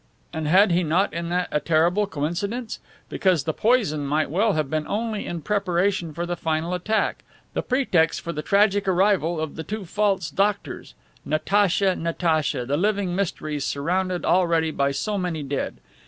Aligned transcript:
And 0.33 0.47
had 0.47 0.71
he 0.71 0.81
not 0.81 1.13
in 1.13 1.29
that 1.29 1.47
a 1.51 1.59
terrible 1.59 2.07
coincidence? 2.07 2.79
Because 3.07 3.43
the 3.43 3.53
poison 3.53 4.03
might 4.03 4.31
well 4.31 4.53
have 4.53 4.67
been 4.67 4.87
only 4.87 5.27
in 5.27 5.43
preparation 5.43 6.11
for 6.11 6.25
the 6.25 6.35
final 6.35 6.73
attack, 6.73 7.23
the 7.53 7.61
pretext 7.61 8.21
for 8.21 8.33
the 8.33 8.41
tragic 8.41 8.87
arrival 8.87 9.39
of 9.39 9.57
the 9.57 9.63
two 9.63 9.85
false 9.85 10.31
doctors. 10.31 10.95
Natacha, 11.23 11.95
Natacha, 11.95 12.65
the 12.65 12.77
living 12.77 13.15
mystery 13.15 13.59
surrounded 13.59 14.25
already 14.25 14.71
by 14.71 14.89
so 14.89 15.19
many 15.19 15.43
dead! 15.43 15.75